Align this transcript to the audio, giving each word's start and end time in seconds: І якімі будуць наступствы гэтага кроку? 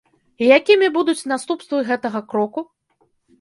І 0.45 0.45
якімі 0.59 0.87
будуць 0.95 1.27
наступствы 1.33 1.83
гэтага 1.91 2.23
кроку? 2.33 2.65